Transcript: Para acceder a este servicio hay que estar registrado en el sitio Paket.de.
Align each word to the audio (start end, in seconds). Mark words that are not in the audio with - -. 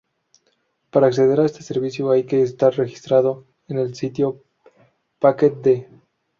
Para 0.89 1.05
acceder 1.05 1.39
a 1.39 1.45
este 1.45 1.61
servicio 1.61 2.09
hay 2.09 2.23
que 2.23 2.41
estar 2.41 2.73
registrado 2.73 3.45
en 3.67 3.77
el 3.77 3.93
sitio 3.93 4.41
Paket.de. 5.19 5.89